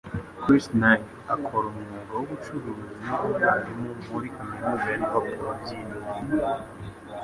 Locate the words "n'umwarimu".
3.03-3.89